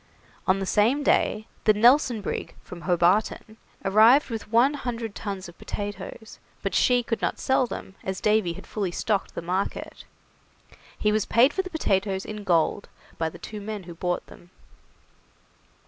On 0.47 0.57
the 0.57 0.65
same 0.65 1.03
day 1.03 1.45
the 1.65 1.73
'Nelson' 1.73 2.21
brig, 2.21 2.55
from 2.63 2.81
Hobarton, 2.85 3.57
arrived 3.85 4.31
with 4.31 4.51
one 4.51 4.73
hundred 4.73 5.13
tons 5.13 5.47
of 5.47 5.59
potatoes, 5.59 6.39
but 6.63 6.73
she 6.73 7.03
could 7.03 7.21
not 7.21 7.37
sell 7.37 7.67
them, 7.67 7.93
as 8.03 8.19
Davy 8.19 8.53
had 8.53 8.65
fully 8.65 8.89
stocked 8.89 9.35
the 9.35 9.43
market. 9.43 10.05
He 10.97 11.11
was 11.11 11.27
paid 11.27 11.53
for 11.53 11.61
the 11.61 11.69
potatoes 11.69 12.25
in 12.25 12.43
gold 12.43 12.89
by 13.19 13.29
the 13.29 13.37
two 13.37 13.61
men 13.61 13.83
who 13.83 13.93
bought 13.93 14.25
them. 14.25 14.49